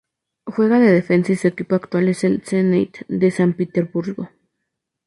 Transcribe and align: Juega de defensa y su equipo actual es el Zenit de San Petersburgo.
Juega 0.47 0.79
de 0.79 0.87
defensa 0.91 1.31
y 1.31 1.35
su 1.35 1.47
equipo 1.47 1.75
actual 1.75 2.09
es 2.09 2.23
el 2.23 2.41
Zenit 2.43 3.01
de 3.07 3.29
San 3.29 3.53
Petersburgo. 3.53 4.29